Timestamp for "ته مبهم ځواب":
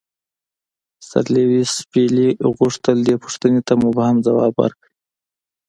3.67-4.53